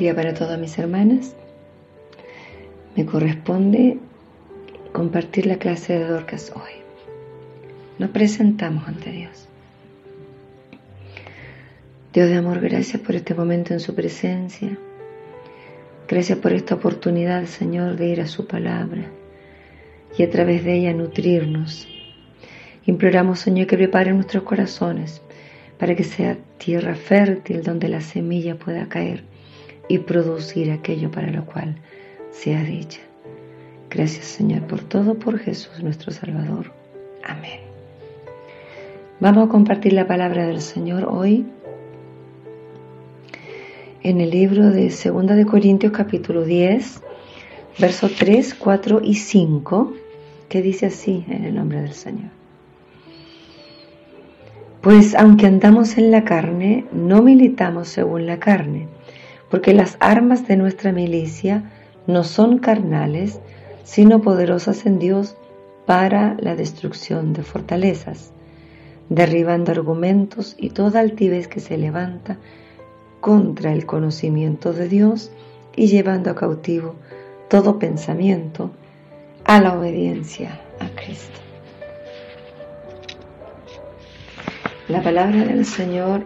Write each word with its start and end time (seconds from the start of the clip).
día 0.00 0.14
para 0.14 0.32
todas 0.32 0.58
mis 0.58 0.78
hermanas. 0.78 1.36
Me 2.96 3.04
corresponde 3.04 3.98
compartir 4.92 5.44
la 5.44 5.58
clase 5.58 5.98
de 5.98 6.06
Dorcas 6.06 6.50
hoy. 6.56 6.72
Nos 7.98 8.08
presentamos 8.08 8.88
ante 8.88 9.10
Dios. 9.10 9.46
Dios 12.14 12.30
de 12.30 12.36
amor, 12.36 12.60
gracias 12.60 13.00
por 13.02 13.14
este 13.14 13.34
momento 13.34 13.74
en 13.74 13.80
su 13.80 13.94
presencia. 13.94 14.78
Gracias 16.08 16.38
por 16.38 16.54
esta 16.54 16.76
oportunidad, 16.76 17.44
Señor, 17.44 17.96
de 17.96 18.08
ir 18.08 18.20
a 18.22 18.26
su 18.26 18.46
palabra 18.46 19.04
y 20.16 20.22
a 20.22 20.30
través 20.30 20.64
de 20.64 20.78
ella 20.78 20.94
nutrirnos. 20.94 21.86
Imploramos, 22.86 23.38
Señor, 23.38 23.66
que 23.66 23.76
prepare 23.76 24.14
nuestros 24.14 24.44
corazones 24.44 25.20
para 25.78 25.94
que 25.94 26.04
sea 26.04 26.38
tierra 26.56 26.94
fértil 26.94 27.62
donde 27.62 27.88
la 27.88 28.00
semilla 28.00 28.56
pueda 28.56 28.88
caer 28.88 29.24
y 29.90 29.98
producir 29.98 30.70
aquello 30.70 31.10
para 31.10 31.32
lo 31.32 31.44
cual 31.44 31.74
sea 32.30 32.62
dicha. 32.62 33.00
Gracias 33.90 34.24
Señor 34.24 34.62
por 34.62 34.82
todo, 34.82 35.14
por 35.16 35.36
Jesús 35.36 35.82
nuestro 35.82 36.12
Salvador. 36.12 36.72
Amén. 37.24 37.58
Vamos 39.18 39.48
a 39.48 39.50
compartir 39.50 39.92
la 39.92 40.06
palabra 40.06 40.46
del 40.46 40.60
Señor 40.60 41.08
hoy 41.10 41.44
en 44.04 44.20
el 44.20 44.30
libro 44.30 44.70
de 44.70 44.88
2 44.88 45.26
de 45.26 45.44
Corintios 45.44 45.92
capítulo 45.92 46.44
10, 46.44 47.02
versos 47.80 48.14
3, 48.14 48.54
4 48.54 49.00
y 49.02 49.14
5, 49.14 49.92
que 50.48 50.62
dice 50.62 50.86
así 50.86 51.24
en 51.28 51.44
el 51.44 51.56
nombre 51.56 51.82
del 51.82 51.94
Señor. 51.94 52.30
Pues 54.82 55.16
aunque 55.16 55.46
andamos 55.46 55.98
en 55.98 56.12
la 56.12 56.22
carne, 56.22 56.86
no 56.92 57.22
militamos 57.22 57.88
según 57.88 58.26
la 58.26 58.38
carne, 58.38 58.86
porque 59.50 59.74
las 59.74 59.96
armas 60.00 60.46
de 60.46 60.56
nuestra 60.56 60.92
milicia 60.92 61.64
no 62.06 62.24
son 62.24 62.58
carnales, 62.58 63.40
sino 63.84 64.22
poderosas 64.22 64.86
en 64.86 64.98
Dios 64.98 65.36
para 65.86 66.36
la 66.38 66.54
destrucción 66.54 67.32
de 67.32 67.42
fortalezas, 67.42 68.32
derribando 69.08 69.72
argumentos 69.72 70.54
y 70.56 70.70
toda 70.70 71.00
altivez 71.00 71.48
que 71.48 71.60
se 71.60 71.76
levanta 71.76 72.38
contra 73.20 73.72
el 73.72 73.86
conocimiento 73.86 74.72
de 74.72 74.88
Dios 74.88 75.32
y 75.74 75.88
llevando 75.88 76.30
a 76.30 76.34
cautivo 76.36 76.94
todo 77.48 77.78
pensamiento 77.78 78.70
a 79.44 79.60
la 79.60 79.76
obediencia 79.76 80.60
a 80.78 80.88
Cristo. 80.90 81.40
La 84.88 85.02
palabra 85.02 85.44
del 85.44 85.64
Señor 85.64 86.24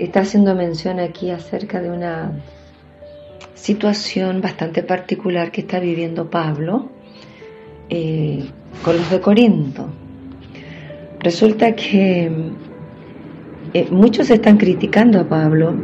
está 0.00 0.20
haciendo 0.20 0.54
mención 0.54 1.00
aquí 1.00 1.30
acerca 1.30 1.80
de 1.80 1.90
una 1.90 2.32
situación 3.54 4.40
bastante 4.40 4.82
particular 4.82 5.50
que 5.50 5.62
está 5.62 5.78
viviendo 5.80 6.30
Pablo 6.30 6.88
eh, 7.88 8.44
con 8.82 8.96
los 8.96 9.10
de 9.10 9.20
Corinto. 9.20 9.88
Resulta 11.20 11.74
que 11.74 12.30
eh, 13.74 13.86
muchos 13.90 14.30
están 14.30 14.56
criticando 14.56 15.20
a 15.20 15.28
Pablo 15.28 15.74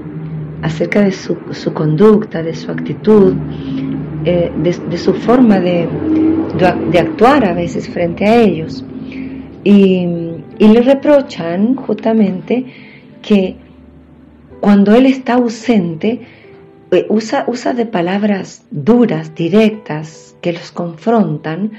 acerca 0.62 1.02
de 1.02 1.12
su, 1.12 1.36
conducta, 1.74 2.42
de 2.42 2.54
su 2.54 2.70
actitud, 2.70 3.34
eh, 4.24 4.50
de, 4.62 4.98
su 4.98 5.12
forma 5.12 5.60
de, 5.60 5.86
actuar 6.98 7.44
a 7.44 7.52
veces 7.52 7.88
frente 7.88 8.24
a 8.24 8.36
ellos. 8.36 8.82
Y 9.62 10.26
y 10.58 10.68
le 10.68 10.80
reprochan 10.80 11.74
justamente 11.74 12.64
que 13.20 13.56
cuando 14.66 14.96
él 14.96 15.06
está 15.06 15.34
ausente, 15.34 16.22
eh, 16.90 17.06
usa, 17.08 17.44
usa 17.46 17.72
de 17.72 17.86
palabras 17.86 18.64
duras, 18.72 19.32
directas, 19.32 20.34
que 20.40 20.52
los 20.52 20.72
confrontan, 20.72 21.70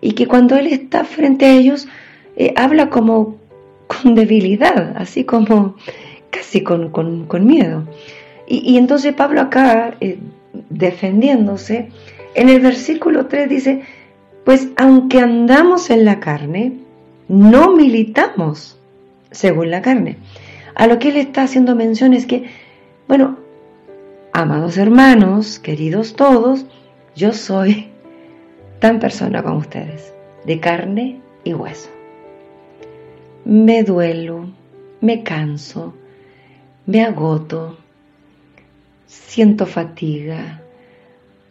y 0.00 0.12
que 0.12 0.28
cuando 0.28 0.54
él 0.54 0.68
está 0.68 1.02
frente 1.02 1.46
a 1.46 1.54
ellos, 1.56 1.88
eh, 2.36 2.54
habla 2.54 2.88
como 2.88 3.34
con 3.88 4.14
debilidad, 4.14 4.96
así 4.96 5.24
como 5.24 5.74
casi 6.30 6.62
con, 6.62 6.92
miedo. 7.44 7.82
Y, 8.46 8.78
entonces 8.78 9.12
Pablo 9.12 9.40
acá, 9.40 9.96
eh, 10.00 10.20
defendiéndose, 10.68 11.88
en 12.36 12.48
el 12.48 12.60
versículo 12.60 13.26
3 13.26 13.48
dice, 13.48 13.82
pues 14.44 14.68
aunque 14.76 15.18
andamos 15.18 15.90
en 15.90 16.04
la 16.04 16.20
carne, 16.20 16.74
no 17.26 17.74
militamos 17.74 18.78
según 19.32 19.72
la 19.72 19.82
carne. 19.82 20.16
A 20.74 20.86
lo 20.86 20.98
que 20.98 21.08
él 21.08 21.16
está 21.16 21.42
haciendo 21.42 21.74
mención 21.74 22.14
es 22.14 22.26
que, 22.26 22.50
bueno, 23.08 23.38
amados 24.32 24.76
hermanos, 24.78 25.58
queridos 25.58 26.14
todos, 26.14 26.64
yo 27.16 27.32
soy 27.32 27.88
tan 28.80 29.00
persona 29.00 29.42
como 29.42 29.58
ustedes, 29.58 30.12
de 30.44 30.60
carne 30.60 31.20
y 31.44 31.54
hueso. 31.54 31.90
Me 33.44 33.82
duelo, 33.82 34.50
me 35.00 35.22
canso, 35.22 35.94
me 36.86 37.04
agoto, 37.04 37.78
siento 39.06 39.66
fatiga, 39.66 40.62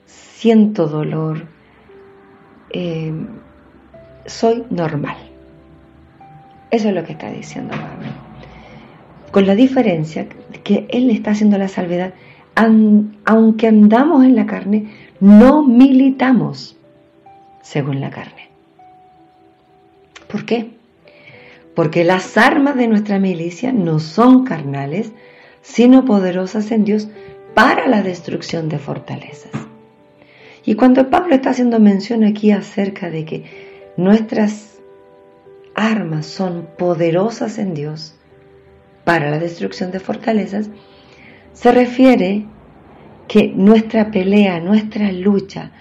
siento 0.05 0.87
dolor, 0.87 1.47
eh, 2.69 3.13
soy 4.25 4.65
normal. 4.69 5.17
Eso 6.71 6.89
es 6.89 6.95
lo 6.95 7.03
que 7.03 7.13
está 7.13 7.31
diciendo 7.31 7.71
Pablo. 7.71 8.18
Con 9.31 9.45
la 9.45 9.55
diferencia 9.55 10.27
que 10.63 10.87
Él 10.89 11.09
está 11.09 11.31
haciendo 11.31 11.57
la 11.57 11.67
salvedad, 11.67 12.13
aunque 12.55 13.67
andamos 13.67 14.25
en 14.25 14.35
la 14.35 14.45
carne, 14.45 14.91
no 15.19 15.63
militamos 15.63 16.77
según 17.61 18.01
la 18.01 18.09
carne. 18.09 18.49
¿Por 20.27 20.45
qué? 20.45 20.71
Porque 21.75 22.03
las 22.03 22.37
armas 22.37 22.75
de 22.75 22.87
nuestra 22.87 23.19
milicia 23.19 23.71
no 23.71 23.99
son 23.99 24.43
carnales, 24.43 25.11
sino 25.61 26.05
poderosas 26.05 26.71
en 26.71 26.83
Dios 26.83 27.07
para 27.53 27.87
la 27.87 28.01
destrucción 28.01 28.67
de 28.67 28.79
fortalezas. 28.79 29.51
Y 30.65 30.75
cuando 30.75 31.09
Pablo 31.09 31.35
está 31.35 31.51
haciendo 31.51 31.79
mención 31.79 32.23
aquí 32.23 32.51
acerca 32.51 33.09
de 33.09 33.25
que 33.25 33.43
nuestras 33.95 34.79
armas 35.75 36.25
son 36.25 36.67
poderosas 36.77 37.57
en 37.57 37.73
Dios 37.73 38.18
para 39.09 39.31
la 39.31 39.39
destrucción 39.39 39.89
de 39.89 39.99
fortalezas, 39.99 40.69
se 41.53 41.71
refiere 41.71 42.45
que 43.27 43.47
nuestra 43.47 44.11
pelea, 44.11 44.59
nuestra 44.59 45.11
lucha, 45.11 45.71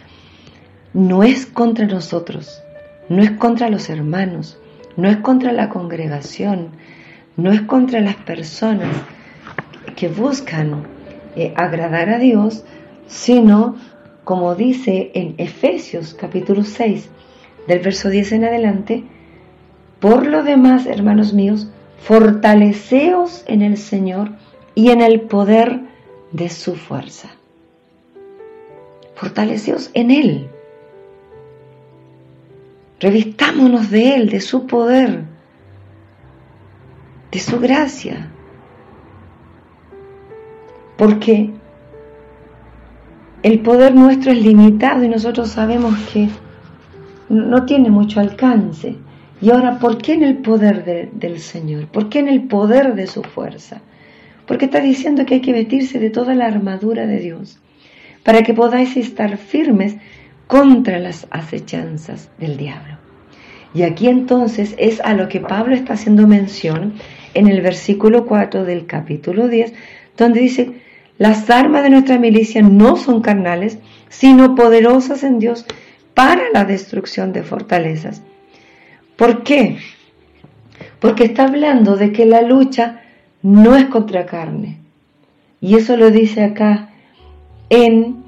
no 0.94 1.22
es 1.22 1.44
contra 1.44 1.86
nosotros, 1.86 2.62
no 3.10 3.22
es 3.22 3.32
contra 3.32 3.68
los 3.68 3.90
hermanos, 3.90 4.58
no 4.96 5.10
es 5.10 5.18
contra 5.18 5.52
la 5.52 5.68
congregación, 5.68 6.70
no 7.36 7.52
es 7.52 7.60
contra 7.60 8.00
las 8.00 8.16
personas 8.16 8.96
que 9.94 10.08
buscan 10.08 10.84
eh, 11.36 11.52
agradar 11.54 12.08
a 12.08 12.18
Dios, 12.18 12.64
sino, 13.08 13.76
como 14.24 14.54
dice 14.54 15.10
en 15.12 15.34
Efesios 15.36 16.14
capítulo 16.14 16.64
6, 16.64 17.10
del 17.66 17.80
verso 17.80 18.08
10 18.08 18.32
en 18.32 18.44
adelante, 18.44 19.04
por 20.00 20.26
lo 20.26 20.44
demás, 20.44 20.86
hermanos 20.86 21.34
míos, 21.34 21.68
fortaleceos 22.00 23.44
en 23.46 23.62
el 23.62 23.76
Señor 23.76 24.30
y 24.74 24.90
en 24.90 25.00
el 25.00 25.22
poder 25.22 25.80
de 26.32 26.48
su 26.48 26.76
fuerza. 26.76 27.30
Fortaleceos 29.14 29.90
en 29.94 30.10
Él. 30.10 30.48
Revistámonos 33.00 33.90
de 33.90 34.14
Él, 34.14 34.28
de 34.28 34.40
su 34.40 34.66
poder, 34.66 35.24
de 37.32 37.38
su 37.38 37.58
gracia. 37.58 38.28
Porque 40.96 41.50
el 43.42 43.60
poder 43.60 43.94
nuestro 43.94 44.32
es 44.32 44.42
limitado 44.42 45.04
y 45.04 45.08
nosotros 45.08 45.48
sabemos 45.48 45.96
que 46.12 46.28
no 47.28 47.64
tiene 47.66 47.90
mucho 47.90 48.20
alcance. 48.20 48.96
Y 49.40 49.50
ahora, 49.50 49.78
¿por 49.78 49.98
qué 49.98 50.14
en 50.14 50.24
el 50.24 50.38
poder 50.38 51.10
del 51.12 51.38
Señor? 51.38 51.86
¿Por 51.86 52.08
qué 52.08 52.18
en 52.18 52.28
el 52.28 52.42
poder 52.42 52.94
de 52.94 53.06
su 53.06 53.22
fuerza? 53.22 53.80
Porque 54.46 54.64
está 54.64 54.80
diciendo 54.80 55.24
que 55.26 55.34
hay 55.34 55.40
que 55.40 55.52
vestirse 55.52 56.00
de 56.00 56.10
toda 56.10 56.34
la 56.34 56.46
armadura 56.46 57.06
de 57.06 57.20
Dios 57.20 57.58
para 58.24 58.42
que 58.42 58.52
podáis 58.52 58.96
estar 58.96 59.36
firmes 59.36 59.96
contra 60.48 60.98
las 60.98 61.28
acechanzas 61.30 62.30
del 62.38 62.56
diablo. 62.56 62.98
Y 63.74 63.82
aquí 63.82 64.08
entonces 64.08 64.74
es 64.78 65.00
a 65.02 65.14
lo 65.14 65.28
que 65.28 65.40
Pablo 65.40 65.74
está 65.74 65.92
haciendo 65.92 66.26
mención 66.26 66.94
en 67.34 67.46
el 67.46 67.60
versículo 67.60 68.26
4 68.26 68.64
del 68.64 68.86
capítulo 68.86 69.46
10, 69.46 69.72
donde 70.16 70.40
dice, 70.40 70.72
las 71.16 71.48
armas 71.50 71.84
de 71.84 71.90
nuestra 71.90 72.18
milicia 72.18 72.62
no 72.62 72.96
son 72.96 73.20
carnales, 73.20 73.78
sino 74.08 74.56
poderosas 74.56 75.22
en 75.22 75.38
Dios 75.38 75.64
para 76.14 76.50
la 76.52 76.64
destrucción 76.64 77.32
de 77.32 77.44
fortalezas 77.44 78.22
¿Por 79.18 79.42
qué? 79.42 79.78
Porque 81.00 81.24
está 81.24 81.42
hablando 81.42 81.96
de 81.96 82.12
que 82.12 82.24
la 82.24 82.40
lucha 82.40 83.02
no 83.42 83.74
es 83.74 83.86
contra 83.86 84.26
carne, 84.26 84.78
Y 85.60 85.74
eso 85.74 85.96
lo 85.96 86.12
dice 86.12 86.44
acá 86.44 86.90
en 87.68 88.22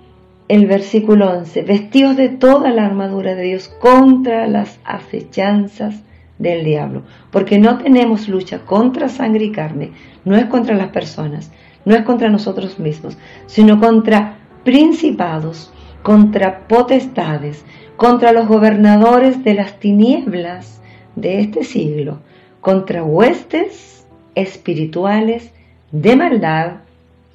el 0.49 0.67
versículo 0.67 1.31
11, 1.31 1.63
vestidos 1.63 2.17
de 2.17 2.29
toda 2.29 2.73
la 2.73 2.87
armadura 2.87 3.37
de 3.37 3.45
Dios 3.45 3.69
contra 3.69 4.49
las 4.49 4.81
acechanzas 4.83 6.03
del 6.41 6.65
diablo, 6.65 7.03
porque 7.31 7.61
no 7.61 7.79
tenemos 7.79 8.27
lucha 8.27 8.63
contra 8.67 9.09
sangre 9.09 9.45
y 9.45 9.53
carne, 9.53 9.93
no 10.25 10.35
es 10.35 10.47
contra 10.47 10.75
las 10.75 10.89
personas, 10.89 11.53
no 11.85 11.95
es 11.95 12.03
contra 12.03 12.31
nosotros 12.31 12.81
mismos, 12.81 13.17
sino 13.47 13.79
contra 13.79 14.39
principados, 14.65 15.73
contra 16.03 16.67
potestades, 16.67 17.65
contra 17.97 18.33
los 18.33 18.49
gobernadores 18.49 19.45
de 19.45 19.55
las 19.55 19.79
tinieblas 19.79 20.80
de 21.17 21.41
este 21.41 21.65
siglo, 21.65 22.19
contra 22.61 23.03
huestes 23.03 24.05
espirituales 24.35 25.51
de 25.93 26.17
maldad 26.17 26.77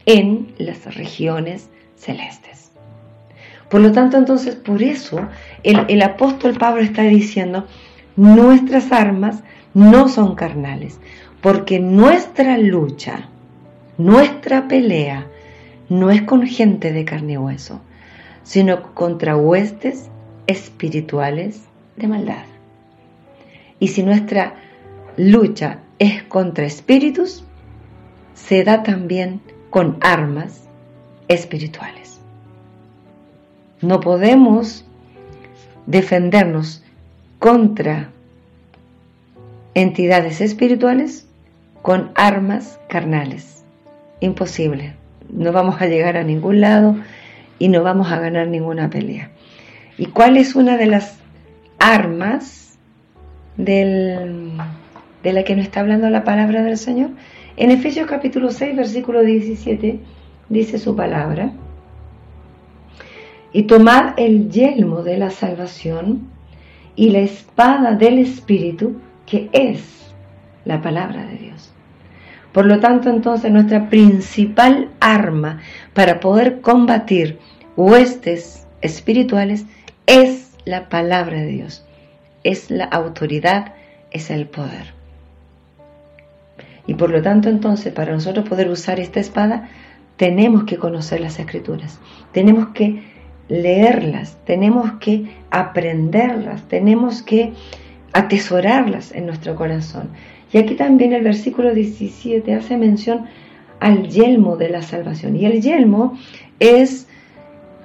en 0.06 0.54
las 0.58 0.96
regiones 0.96 1.70
celestes. 1.96 2.72
Por 3.70 3.82
lo 3.82 3.92
tanto, 3.92 4.18
entonces, 4.18 4.56
por 4.56 4.84
eso 4.84 5.28
el, 5.64 5.86
el 5.88 6.02
apóstol 6.02 6.56
Pablo 6.58 6.82
está 6.82 7.04
diciendo, 7.04 7.66
nuestras 8.16 8.92
armas 8.92 9.44
no 9.74 10.08
son 10.08 10.36
carnales, 10.36 11.00
porque 11.42 11.80
nuestra 11.80 12.58
lucha, 12.58 13.30
nuestra 13.98 14.68
pelea, 14.68 15.28
no 15.90 16.10
es 16.12 16.22
con 16.22 16.46
gente 16.46 16.94
de 16.94 17.06
carne 17.06 17.34
y 17.34 17.38
hueso, 17.38 17.82
sino 18.44 18.94
contra 18.94 19.36
huestes 19.36 20.10
espirituales 20.48 21.62
de 21.96 22.08
maldad. 22.08 22.55
Y 23.80 23.90
si 23.90 24.04
nuestra 24.04 24.56
lucha 25.18 25.80
es 26.00 26.24
contra 26.24 26.66
espíritus, 26.66 27.44
se 28.34 28.64
da 28.64 28.84
también 28.84 29.42
con 29.70 29.98
armas 30.02 30.68
espirituales. 31.28 32.20
No 33.82 34.00
podemos 34.00 34.86
defendernos 35.86 36.84
contra 37.40 38.10
entidades 39.74 40.42
espirituales 40.42 41.28
con 41.82 42.12
armas 42.16 42.80
carnales. 42.90 43.64
Imposible. 44.20 44.96
No 45.30 45.52
vamos 45.52 45.82
a 45.82 45.88
llegar 45.88 46.18
a 46.18 46.24
ningún 46.24 46.62
lado 46.62 46.96
y 47.60 47.68
no 47.70 47.84
vamos 47.84 48.12
a 48.12 48.20
ganar 48.20 48.48
ninguna 48.48 48.90
pelea. 48.90 49.32
¿Y 49.98 50.08
cuál 50.08 50.38
es 50.38 50.56
una 50.56 50.78
de 50.78 50.88
las 50.88 51.18
armas 51.80 52.65
del, 53.58 54.52
de 55.24 55.34
la 55.34 55.44
que 55.44 55.56
nos 55.56 55.66
está 55.66 55.80
hablando 55.82 56.10
la 56.10 56.24
palabra 56.24 56.64
del 56.64 56.78
Señor? 56.78 57.12
En 57.58 57.72
Efesios 57.72 58.08
capítulo 58.08 58.52
6, 58.52 58.76
versículo 58.76 59.22
17, 59.22 60.00
dice 60.50 60.78
su 60.78 60.96
palabra, 60.96 61.52
y 63.54 63.64
tomad 63.64 64.14
el 64.18 64.50
yelmo 64.50 65.02
de 65.02 65.18
la 65.18 65.30
salvación 65.30 66.28
y 66.98 67.12
la 67.12 67.20
espada 67.20 67.94
del 67.94 68.20
Espíritu, 68.20 68.98
que 69.26 69.50
es 69.54 70.14
la 70.66 70.82
palabra 70.82 71.26
de 71.26 71.38
Dios. 71.38 71.72
Por 72.52 72.66
lo 72.66 72.80
tanto, 72.80 73.10
entonces 73.10 73.52
nuestra 73.52 73.90
principal 73.90 74.90
arma 75.00 75.60
para 75.94 76.20
poder 76.20 76.62
combatir 76.62 77.40
huestes 77.78 78.68
espirituales 78.82 79.66
es 80.06 80.54
la 80.66 80.90
palabra 80.90 81.38
de 81.38 81.48
Dios, 81.48 81.85
es 82.46 82.70
la 82.70 82.86
autoridad, 82.86 83.74
es 84.12 84.30
el 84.30 84.46
poder. 84.46 84.94
Y 86.88 86.94
por 86.94 87.10
lo 87.10 87.22
tanto, 87.22 87.50
entonces, 87.50 87.92
para 87.92 88.14
nosotros 88.14 88.48
poder 88.48 88.70
usar 88.70 89.00
esta 89.00 89.20
espada, 89.20 89.68
tenemos 90.16 90.64
que 90.64 90.78
conocer 90.78 91.20
las 91.20 91.40
escrituras, 91.40 92.00
tenemos 92.32 92.70
que 92.70 93.04
leerlas, 93.50 94.38
tenemos 94.46 94.94
que 95.00 95.26
aprenderlas, 95.50 96.68
tenemos 96.68 97.24
que 97.24 97.54
atesorarlas 98.14 99.12
en 99.12 99.26
nuestro 99.26 99.56
corazón. 99.56 100.10
Y 100.54 100.60
aquí 100.60 100.76
también 100.76 101.14
el 101.14 101.24
versículo 101.24 101.74
17 101.74 102.54
hace 102.54 102.78
mención 102.78 103.26
al 103.80 104.08
yelmo 104.08 104.56
de 104.56 104.70
la 104.70 104.84
salvación. 104.84 105.36
Y 105.36 105.46
el 105.46 105.62
yelmo 105.62 106.18
es 106.60 107.08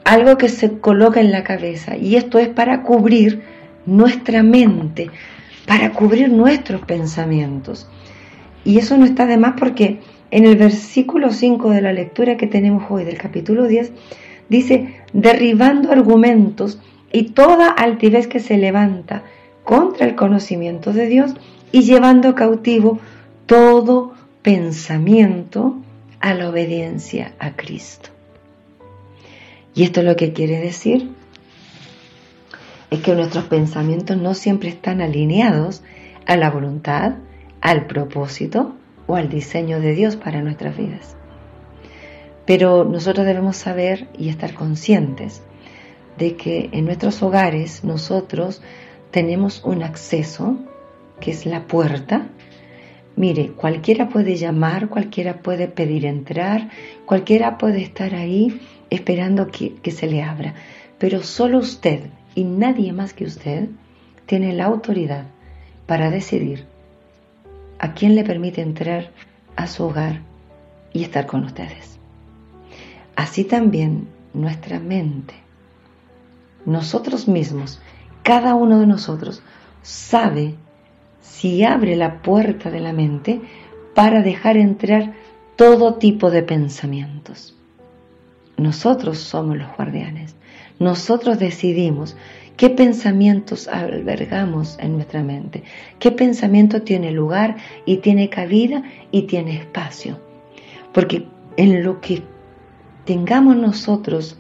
algo 0.05 0.37
que 0.37 0.49
se 0.49 0.79
coloca 0.79 1.21
en 1.21 1.33
la 1.33 1.45
cabeza 1.45 1.97
y 1.97 2.17
esto 2.17 2.39
es 2.39 2.49
para 2.49 2.83
cubrir 2.83 3.43
nuestra 3.87 4.43
mente, 4.43 5.11
para 5.67 5.93
cubrir 5.93 6.31
nuestros 6.31 6.83
pensamientos. 6.83 7.89
Y 8.65 8.79
eso 8.79 8.97
no 8.97 9.05
está 9.05 9.27
de 9.27 9.37
más 9.37 9.55
porque 9.59 10.01
en 10.31 10.45
el 10.45 10.57
versículo 10.57 11.31
5 11.31 11.71
de 11.71 11.81
la 11.81 11.93
lectura 11.93 12.37
que 12.37 12.47
tenemos 12.47 12.85
hoy 12.91 13.05
del 13.05 13.19
capítulo 13.19 13.67
10 13.67 13.93
dice, 14.49 14.97
derribando 15.13 15.93
argumentos 15.93 16.81
y 17.13 17.31
toda 17.31 17.69
altivez 17.69 18.27
que 18.27 18.41
se 18.41 18.59
levanta 18.59 19.23
contra 19.65 20.07
el 20.07 20.15
conocimiento 20.15 20.93
de 20.93 21.07
Dios 21.07 21.35
y 21.73 21.83
llevando 21.83 22.35
cautivo 22.35 22.99
todo 23.47 24.13
pensamiento 24.43 25.77
a 26.21 26.35
la 26.35 26.49
obediencia 26.49 27.33
a 27.39 27.53
Cristo. 27.53 28.11
Y 29.75 29.85
esto 29.85 30.03
lo 30.03 30.17
que 30.17 30.33
quiere 30.33 30.59
decir 30.59 31.11
es 32.91 33.01
que 33.01 33.15
nuestros 33.15 33.45
pensamientos 33.45 34.17
no 34.17 34.35
siempre 34.35 34.69
están 34.69 35.01
alineados 35.01 35.83
a 36.27 36.37
la 36.37 36.51
voluntad, 36.51 37.15
al 37.61 37.87
propósito 37.87 38.75
o 39.07 39.17
al 39.17 39.29
diseño 39.29 39.81
de 39.81 39.95
Dios 39.95 40.17
para 40.17 40.43
nuestras 40.43 40.77
vidas. 40.77 41.17
Pero 42.47 42.85
nosotros 42.85 43.27
debemos 43.27 43.57
saber 43.57 44.09
y 44.19 44.29
estar 44.29 44.55
conscientes 44.55 45.43
de 46.19 46.37
que 46.37 46.69
en 46.73 46.85
nuestros 46.85 47.23
hogares 47.23 47.85
nosotros 47.85 48.61
tenemos 49.11 49.63
un 49.65 49.83
acceso, 49.83 50.57
que 51.21 51.31
es 51.31 51.47
la 51.47 51.67
puerta. 51.67 52.29
Mire, 53.17 53.53
cualquiera 53.53 54.09
puede 54.09 54.37
llamar, 54.37 54.89
cualquiera 54.89 55.43
puede 55.43 55.69
pedir 55.69 56.07
entrar, 56.07 56.71
cualquiera 57.07 57.59
puede 57.59 57.83
estar 57.83 58.15
ahí 58.15 58.61
esperando 58.91 59.49
que, 59.49 59.91
se 59.91 60.07
le 60.07 60.23
abra, 60.23 60.55
pero 60.99 61.23
solo 61.23 61.59
usted 61.59 62.01
y 62.35 62.45
nadie 62.45 62.93
más 62.93 63.13
que 63.13 63.25
usted 63.25 63.69
tiene 64.27 64.53
la 64.53 64.67
autoridad 64.67 65.25
para 65.87 66.11
decidir 66.11 66.65
a 67.79 67.95
quién 67.95 68.15
le 68.15 68.25
permite 68.25 68.61
entrar 68.61 69.11
a 69.57 69.67
su 69.67 69.85
hogar 69.85 70.21
y 70.93 71.03
estar 71.03 71.27
con 71.27 71.45
ustedes. 71.45 71.99
Así 73.17 73.45
también 73.45 74.09
nuestra 74.33 74.79
mente, 74.79 75.35
nosotros 76.65 77.27
mismos, 77.27 77.81
cada 78.23 78.55
uno 78.55 78.79
de 78.79 78.87
nosotros 78.87 79.43
sabe 79.83 80.55
si 81.21 81.65
abre 81.65 81.97
la 81.97 82.23
puerta 82.23 82.71
de 82.71 82.81
la 82.81 82.93
mente 82.93 83.41
para 83.95 84.23
dejar 84.23 84.57
entrar 84.57 85.15
todo 85.57 85.95
tipo 85.95 86.31
de 86.31 86.43
pensamientos. 86.43 87.57
Nosotros 88.57 89.19
somos 89.19 89.57
los 89.57 89.75
guardianes. 89.77 90.35
Nosotros 90.81 91.39
decidimos 91.39 92.17
qué 92.57 92.71
pensamientos 92.71 93.69
albergamos 93.69 94.77
en 94.81 94.95
nuestra 94.95 95.23
mente, 95.23 95.63
qué 96.01 96.11
pensamiento 96.11 96.83
tiene 96.83 97.13
lugar 97.13 97.57
y 97.87 97.99
tiene 97.99 98.29
cabida 98.29 98.83
y 99.13 99.23
tiene 99.23 99.57
espacio. 99.57 100.19
Porque 100.93 101.27
en 101.57 101.85
lo 101.85 102.01
que 102.01 102.25
tengamos 103.05 103.57
nosotros 103.57 104.37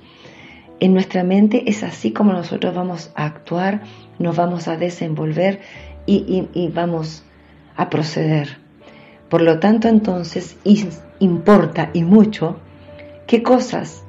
en 0.80 0.94
nuestra 0.94 1.23
mente 1.23 1.62
es 1.70 1.85
así 1.85 2.11
como 2.11 2.32
nosotros 2.32 2.75
vamos 2.75 3.12
a 3.14 3.26
actuar, 3.26 3.82
nos 4.18 4.35
vamos 4.35 4.66
a 4.66 4.76
desenvolver 4.76 5.61
y, 6.06 6.68
vamos 6.75 7.23
a 7.76 7.88
proceder. 7.88 8.56
Por 9.28 9.42
lo 9.42 9.61
tanto, 9.61 9.87
entonces 9.87 10.56
importa 11.20 11.90
y 11.92 12.02
mucho 12.02 12.56
qué 13.28 13.44
cosas 13.44 14.02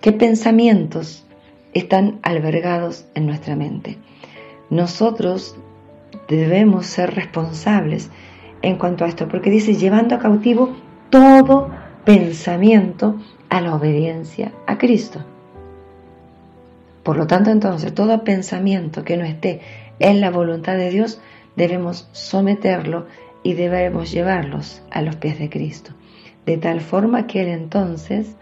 ¿Qué 0.00 0.12
pensamientos 0.12 1.26
están 1.72 2.18
albergados 2.22 3.06
en 3.14 3.26
nuestra 3.26 3.56
mente? 3.56 3.98
Nosotros 4.70 5.56
debemos 6.28 6.86
ser 6.86 7.14
responsables 7.14 8.10
en 8.62 8.76
cuanto 8.76 9.04
a 9.04 9.08
esto, 9.08 9.28
porque 9.28 9.50
dice 9.50 9.74
llevando 9.74 10.14
a 10.14 10.18
cautivo 10.18 10.76
todo 11.10 11.70
pensamiento 12.04 13.16
a 13.48 13.60
la 13.60 13.74
obediencia 13.74 14.52
a 14.66 14.78
Cristo. 14.78 15.24
Por 17.02 17.16
lo 17.16 17.26
tanto, 17.26 17.50
entonces, 17.50 17.94
todo 17.94 18.24
pensamiento 18.24 19.04
que 19.04 19.16
no 19.16 19.24
esté 19.24 19.60
en 19.98 20.20
la 20.20 20.30
voluntad 20.30 20.76
de 20.76 20.90
Dios, 20.90 21.20
debemos 21.56 22.08
someterlo 22.12 23.06
y 23.42 23.54
debemos 23.54 24.10
llevarlos 24.10 24.82
a 24.90 25.00
los 25.00 25.16
pies 25.16 25.38
de 25.38 25.48
Cristo. 25.48 25.92
De 26.44 26.58
tal 26.58 26.80
forma 26.80 27.26
que 27.26 27.42
Él 27.42 27.48
entonces 27.48 28.36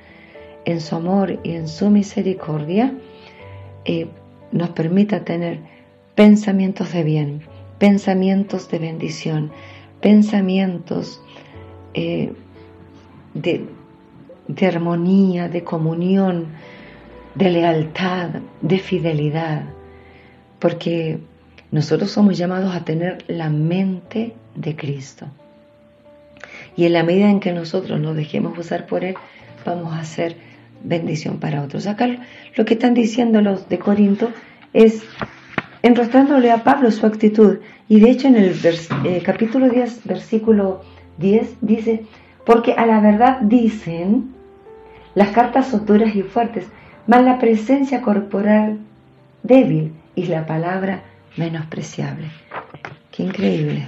en 0.65 0.81
su 0.81 0.97
amor 0.97 1.39
y 1.45 1.53
en 1.53 1.69
su 1.69 1.91
misericordia, 1.91 2.93
eh, 3.87 4.09
nos 4.51 4.71
permita 4.71 5.25
tener 5.25 5.61
pensamientos 6.17 6.93
de 6.93 7.05
bien, 7.05 7.43
pensamientos 7.79 8.69
de 8.69 8.79
bendición, 8.81 9.53
pensamientos 10.01 11.23
eh, 11.95 12.33
de, 13.35 13.65
de 14.49 14.67
armonía, 14.67 15.49
de 15.49 15.63
comunión, 15.63 16.49
de 17.37 17.51
lealtad, 17.51 18.31
de 18.61 18.79
fidelidad, 18.79 19.67
porque 20.59 21.21
nosotros 21.71 22.11
somos 22.11 22.37
llamados 22.37 22.75
a 22.75 22.85
tener 22.85 23.25
la 23.29 23.51
mente 23.51 24.35
de 24.57 24.75
Cristo. 24.75 25.27
Y 26.77 26.87
en 26.87 26.93
la 26.93 27.05
medida 27.05 27.31
en 27.31 27.41
que 27.41 27.53
nosotros 27.53 28.01
nos 28.01 28.17
dejemos 28.17 28.59
usar 28.59 28.87
por 28.87 29.05
Él, 29.05 29.15
vamos 29.65 29.93
a 29.95 30.01
hacer 30.01 30.37
bendición 30.87 31.39
para 31.39 31.63
otros. 31.63 31.87
Acá 31.87 32.09
lo 32.55 32.65
que 32.65 32.75
están 32.75 32.95
diciendo 32.95 33.41
los 33.41 33.69
de 33.69 33.79
Corinto 33.79 34.31
es 34.73 35.03
enrostrándole 35.83 36.51
a 36.51 36.65
Pablo 36.65 36.91
su 36.91 37.07
actitud. 37.07 37.59
Y 37.89 38.01
de 38.01 38.11
hecho 38.11 38.29
en 38.29 38.37
el 38.37 38.55
eh, 39.05 39.23
capítulo 39.25 39.69
10, 39.69 40.05
versículo 40.05 40.83
10 41.19 41.57
dice, 41.61 42.05
porque 42.45 42.73
a 42.73 42.87
la 42.87 43.01
verdad 43.01 43.39
dicen, 43.41 44.35
las 45.15 45.31
cartas 45.31 45.69
son 45.69 45.87
duras 45.87 46.15
y 46.15 46.23
fuertes, 46.23 46.67
mas 47.07 47.23
la 47.25 47.39
presencia 47.39 48.03
corporal 48.03 48.79
débil 49.43 49.93
y 50.15 50.27
la 50.27 50.47
palabra 50.47 51.03
menospreciable. 51.37 52.31
Qué 53.13 53.23
increíble, 53.23 53.87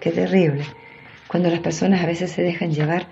qué 0.00 0.10
terrible. 0.10 0.64
Cuando 1.28 1.50
las 1.50 1.60
personas 1.60 2.02
a 2.02 2.06
veces 2.06 2.30
se 2.30 2.42
dejan 2.42 2.72
llevar 2.72 3.06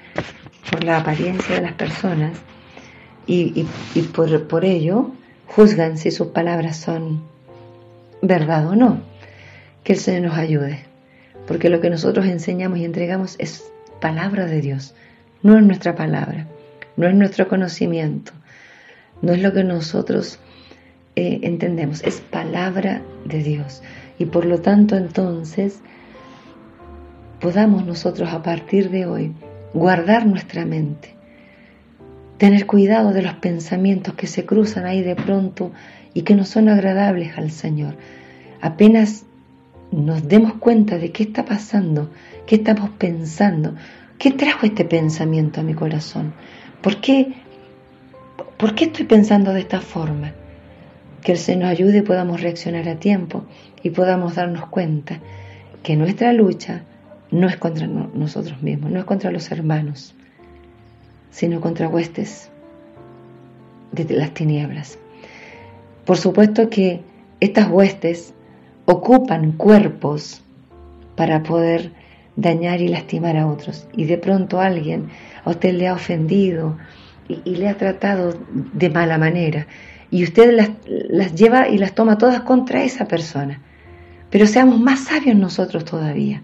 por 0.71 0.85
la 0.85 0.99
apariencia 0.99 1.57
de 1.57 1.63
las 1.63 1.73
personas 1.73 2.33
y, 3.27 3.67
por, 4.15 4.47
por 4.47 4.65
ello 4.65 5.11
juzgan 5.47 5.99
si 5.99 6.11
sus 6.11 6.29
palabras 6.29 6.77
son 6.77 7.23
verdad 8.23 8.69
o 8.69 8.77
no. 8.77 9.01
Que 9.85 9.93
el 9.95 9.99
Señor 9.99 10.31
nos 10.31 10.39
ayude, 10.39 10.81
porque 11.47 11.69
lo 11.69 11.81
que 11.81 11.91
nosotros 11.91 12.27
enseñamos 12.27 12.79
y 12.79 12.85
entregamos 12.85 13.37
es 13.39 13.71
palabra 14.01 14.47
de 14.47 14.61
Dios, 14.61 14.95
no 15.43 15.57
es 15.57 15.65
nuestra 15.65 15.95
palabra, 15.95 16.47
no 16.97 17.07
es 17.07 17.15
nuestro 17.15 17.49
conocimiento, 17.49 18.33
no 19.23 19.33
es 19.33 19.43
lo 19.43 19.53
que 19.53 19.65
nosotros 19.65 20.39
eh, 21.15 21.41
entendemos, 21.43 22.03
es 22.03 22.21
palabra 22.21 23.03
de 23.25 23.43
Dios. 23.43 23.83
Y 24.19 24.27
por 24.27 24.45
lo 24.45 24.61
tanto 24.61 24.97
entonces 24.97 25.81
podamos 27.41 27.85
nosotros 27.87 28.31
a 28.33 28.43
partir 28.43 28.91
de 28.91 29.07
hoy 29.07 29.33
guardar 29.73 30.27
nuestra 30.27 30.65
mente, 30.65 31.16
tener 32.39 32.67
cuidado 32.67 33.13
de 33.13 33.23
los 33.23 33.35
pensamientos 33.35 34.15
que 34.15 34.27
se 34.27 34.45
cruzan 34.45 34.87
ahí 34.87 35.03
de 35.03 35.17
pronto 35.17 35.73
y 36.15 36.23
que 36.23 36.35
no 36.35 36.45
son 36.45 36.69
agradables 36.69 37.37
al 37.37 37.51
Señor. 37.51 37.97
Apenas 38.61 39.25
nos 39.91 40.27
demos 40.27 40.55
cuenta 40.55 40.99
de 40.99 41.13
qué 41.13 41.25
está 41.25 41.45
pasando, 41.45 42.11
qué 42.47 42.57
estamos 42.57 42.91
pensando, 42.91 43.75
qué 44.19 44.31
trajo 44.33 44.67
este 44.67 44.85
pensamiento 44.85 45.61
a 45.61 45.65
mi 45.65 45.75
corazón, 45.75 46.35
por 46.83 47.01
qué, 47.01 47.35
por 48.57 48.75
qué 48.75 48.87
estoy 48.87 49.07
pensando 49.07 49.53
de 49.53 49.61
esta 49.61 49.81
forma. 49.81 50.33
Que 51.23 51.33
el 51.33 51.39
Señor 51.39 51.63
nos 51.63 51.71
ayude 51.71 51.99
y 51.99 52.03
podamos 52.03 52.41
reaccionar 52.41 52.89
a 52.89 53.01
tiempo 53.01 53.45
y 53.83 53.91
podamos 53.91 54.37
darnos 54.37 54.67
cuenta 54.67 55.19
que 55.83 55.97
nuestra 55.97 56.33
lucha 56.33 56.83
no 57.31 57.49
es 57.49 57.57
contra 57.57 57.87
nosotros 57.87 58.63
mismos, 58.63 58.93
no 58.93 59.01
es 59.01 59.05
contra 59.05 59.33
los 59.33 59.51
hermanos, 59.51 60.15
sino 61.37 61.61
contra 61.61 61.87
huestes 61.87 62.49
de 63.93 64.05
las 64.17 64.33
tinieblas. 64.33 64.99
Por 66.07 66.17
supuesto 66.17 66.71
que 66.71 67.03
estas 67.41 67.69
huestes 67.69 68.33
ocupan 68.87 69.53
cuerpos 69.53 70.43
para 71.15 71.43
poder 71.43 71.93
dañar 72.37 72.81
y 72.81 72.89
lastimar 72.89 73.37
a 73.37 73.49
otros. 73.49 73.87
Y 73.95 74.05
de 74.07 74.17
pronto 74.17 74.63
alguien 74.63 75.11
a 75.45 75.51
usted 75.51 75.75
le 75.75 75.89
ha 75.89 75.93
ofendido 75.93 76.79
y, 77.29 77.57
le 77.57 77.69
ha 77.69 77.77
tratado 77.77 78.35
de 78.73 78.89
mala 78.89 79.19
manera. 79.19 79.67
Y 80.11 80.25
usted 80.25 80.59
las, 81.11 81.35
lleva 81.35 81.69
y 81.69 81.77
las 81.77 81.95
toma 81.95 82.17
todas 82.17 82.41
contra 82.41 82.83
esa 82.83 83.07
persona. 83.07 83.61
Pero 84.31 84.47
seamos 84.47 84.81
más 84.81 85.01
sabios 85.01 85.37
nosotros 85.37 85.85
todavía. 85.85 86.43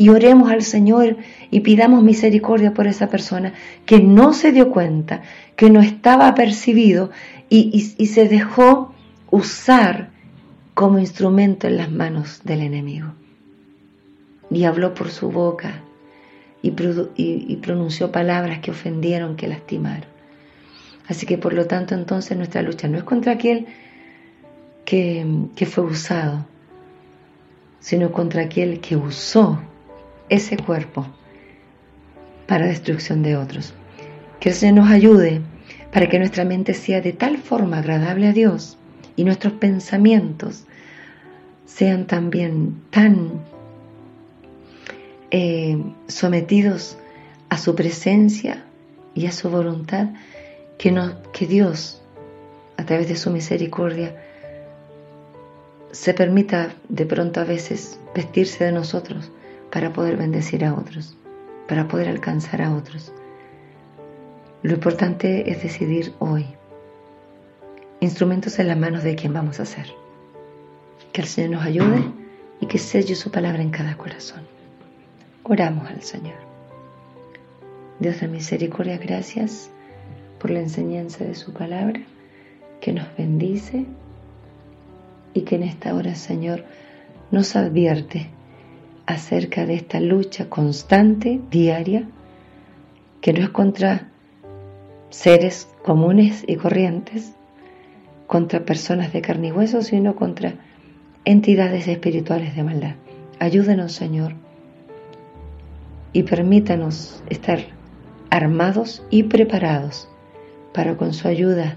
Y 0.00 0.08
oremos 0.08 0.50
al 0.50 0.62
Señor 0.62 1.18
y 1.50 1.60
pidamos 1.60 2.02
misericordia 2.02 2.72
por 2.72 2.86
esa 2.86 3.10
persona 3.10 3.52
que 3.84 4.00
no 4.00 4.32
se 4.32 4.50
dio 4.50 4.70
cuenta, 4.70 5.20
que 5.56 5.68
no 5.68 5.82
estaba 5.82 6.34
percibido 6.34 7.10
y, 7.50 7.92
y 7.98 8.06
se 8.06 8.26
dejó 8.26 8.94
usar 9.30 10.08
como 10.72 10.98
instrumento 10.98 11.66
en 11.66 11.76
las 11.76 11.92
manos 11.92 12.40
del 12.44 12.62
enemigo. 12.62 13.08
Y 14.50 14.64
habló 14.64 14.94
por 14.94 15.10
su 15.10 15.30
boca 15.30 15.82
y, 16.62 16.70
pronunció 17.56 18.10
palabras 18.10 18.60
que 18.60 18.70
ofendieron, 18.70 19.36
que 19.36 19.48
lastimaron. 19.48 20.08
Así 21.08 21.26
que 21.26 21.36
por 21.36 21.52
lo 21.52 21.66
tanto 21.66 21.94
entonces 21.94 22.38
nuestra 22.38 22.62
lucha 22.62 22.88
no 22.88 22.96
es 22.96 23.04
contra 23.04 23.32
aquel 23.32 23.66
que, 24.86 25.26
que 25.54 25.66
fue 25.66 25.84
usado, 25.84 26.46
sino 27.80 28.12
contra 28.12 28.44
aquel 28.44 28.80
que 28.80 28.96
usó 28.96 29.60
ese 30.30 30.56
cuerpo 30.56 31.06
para 32.46 32.66
destrucción 32.66 33.22
de 33.22 33.36
otros. 33.36 33.74
Que 34.38 34.48
el 34.48 34.54
Señor 34.54 34.76
nos 34.76 34.90
ayude 34.90 35.40
para 35.92 36.08
que 36.08 36.18
nuestra 36.18 36.44
mente 36.44 36.72
sea 36.72 37.00
de 37.00 37.12
tal 37.12 37.36
forma 37.36 37.78
agradable 37.78 38.28
a 38.28 38.32
Dios 38.32 38.78
y 39.16 39.24
nuestros 39.24 39.52
pensamientos 39.54 40.64
sean 41.66 42.06
también 42.06 42.80
tan 42.90 43.42
eh, 45.30 45.78
sometidos 46.06 46.96
a 47.48 47.58
su 47.58 47.74
presencia 47.74 48.64
y 49.14 49.26
a 49.26 49.32
su 49.32 49.50
voluntad 49.50 50.08
que, 50.78 50.96
que 51.32 51.46
Dios, 51.46 52.00
a 52.76 52.84
través 52.84 53.08
de 53.08 53.16
su 53.16 53.30
misericordia, 53.30 54.16
se 55.90 56.14
permita 56.14 56.72
de 56.88 57.04
pronto 57.04 57.40
a 57.40 57.44
veces 57.44 57.98
vestirse 58.14 58.64
de 58.64 58.72
nosotros 58.72 59.30
para 59.70 59.92
poder 59.92 60.16
bendecir 60.16 60.64
a 60.64 60.74
otros, 60.74 61.16
para 61.68 61.88
poder 61.88 62.08
alcanzar 62.08 62.62
a 62.62 62.74
otros. 62.74 63.12
Lo 64.62 64.74
importante 64.74 65.50
es 65.50 65.62
decidir 65.62 66.12
hoy, 66.18 66.46
instrumentos 68.00 68.58
en 68.58 68.68
las 68.68 68.76
manos 68.76 69.02
de 69.02 69.14
quien 69.14 69.32
vamos 69.32 69.60
a 69.60 69.64
ser. 69.64 69.86
Que 71.12 71.22
el 71.22 71.26
Señor 71.26 71.50
nos 71.50 71.64
ayude 71.64 72.04
y 72.60 72.66
que 72.66 72.78
selle 72.78 73.14
su 73.14 73.30
palabra 73.30 73.62
en 73.62 73.70
cada 73.70 73.96
corazón. 73.96 74.42
Oramos 75.44 75.88
al 75.88 76.02
Señor. 76.02 76.36
Dios 77.98 78.20
de 78.20 78.28
misericordia, 78.28 78.98
gracias 78.98 79.70
por 80.38 80.50
la 80.50 80.60
enseñanza 80.60 81.24
de 81.24 81.34
su 81.34 81.52
palabra 81.52 82.00
que 82.80 82.92
nos 82.92 83.06
bendice 83.16 83.84
y 85.34 85.42
que 85.42 85.56
en 85.56 85.64
esta 85.64 85.94
hora, 85.94 86.14
Señor, 86.14 86.64
nos 87.30 87.56
advierte 87.56 88.30
acerca 89.12 89.66
de 89.66 89.74
esta 89.74 90.00
lucha 90.00 90.48
constante, 90.48 91.40
diaria, 91.50 92.04
que 93.20 93.32
no 93.32 93.40
es 93.40 93.50
contra 93.50 94.08
seres 95.10 95.68
comunes 95.82 96.44
y 96.46 96.56
corrientes, 96.56 97.32
contra 98.26 98.64
personas 98.64 99.12
de 99.12 99.20
carne 99.20 99.48
y 99.48 99.52
hueso, 99.52 99.82
sino 99.82 100.14
contra 100.14 100.54
entidades 101.24 101.88
espirituales 101.88 102.54
de 102.54 102.62
maldad. 102.62 102.94
Ayúdenos, 103.38 103.92
Señor, 103.92 104.34
y 106.12 106.22
permítanos 106.22 107.22
estar 107.28 107.60
armados 108.30 109.02
y 109.10 109.24
preparados 109.24 110.08
para 110.72 110.96
con 110.96 111.12
su 111.12 111.26
ayuda 111.26 111.76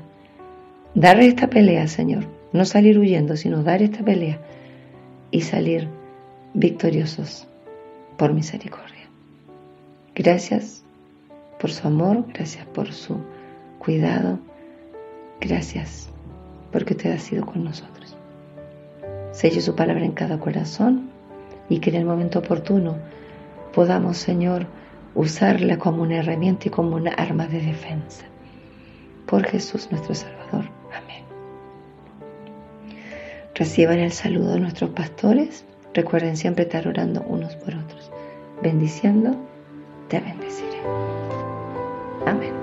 dar 0.94 1.20
esta 1.20 1.50
pelea, 1.50 1.88
Señor. 1.88 2.26
No 2.52 2.66
salir 2.66 3.00
huyendo, 3.00 3.36
sino 3.36 3.64
dar 3.64 3.82
esta 3.82 4.04
pelea 4.04 4.40
y 5.32 5.42
salir 5.42 5.88
victoriosos 6.54 7.48
por 8.18 8.34
misericordia. 8.34 9.10
Gracias 10.16 10.84
por 11.60 11.72
su 11.72 11.88
amor, 11.88 12.26
gracias 12.34 12.66
por 12.68 12.92
su 12.92 13.18
cuidado, 13.80 14.40
gracias 15.40 16.10
porque 16.72 16.94
usted 16.94 17.12
ha 17.12 17.20
sido 17.20 17.46
con 17.46 17.64
nosotros. 17.64 18.16
Selle 19.32 19.62
su 19.62 19.76
palabra 19.76 20.06
en 20.06 20.12
cada 20.12 20.40
corazón 20.40 21.10
y 21.70 21.80
que 21.80 21.90
en 21.90 21.98
el 21.98 22.06
momento 22.06 22.40
oportuno 22.40 22.98
podamos, 23.74 24.18
Señor, 24.18 24.68
usarla 25.16 25.78
como 25.78 26.04
una 26.04 26.18
herramienta 26.18 26.68
y 26.68 26.72
como 26.72 26.96
una 26.96 27.12
arma 27.12 27.48
de 27.48 27.62
defensa. 27.62 28.26
Por 29.26 29.44
Jesús 29.46 29.88
nuestro 29.92 30.14
Salvador. 30.14 30.66
Amén. 30.94 31.24
Reciban 33.56 34.00
el 34.00 34.12
saludo 34.12 34.54
de 34.54 34.60
nuestros 34.60 34.92
pastores. 34.92 35.66
Recuerden 35.94 36.38
siempre 36.38 36.64
estar 36.64 36.88
orando 36.88 37.22
unos 37.28 37.56
por 37.56 37.76
otros. 37.76 38.12
Bendiciendo, 38.62 39.36
te 40.10 40.20
bendeciré. 40.20 40.80
Amén. 42.26 42.63